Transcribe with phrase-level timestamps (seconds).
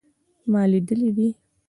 [0.51, 1.27] ما لیدلی دی